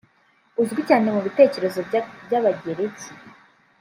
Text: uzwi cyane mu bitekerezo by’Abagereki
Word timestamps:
uzwi 0.61 0.81
cyane 0.89 1.07
mu 1.15 1.21
bitekerezo 1.27 1.79
by’Abagereki 2.27 3.09